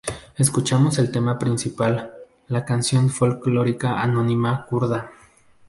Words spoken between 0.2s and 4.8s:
Escuchamos el tema principal, la canción folklórica anónima